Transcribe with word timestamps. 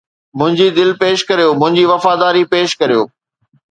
منهنجي 0.37 0.67
دل 0.77 0.89
پيش 1.03 1.19
ڪريو، 1.29 1.49
منهنجي 1.61 1.85
وفاداري 1.93 2.43
پيش 2.53 2.69
ڪريو 2.79 3.01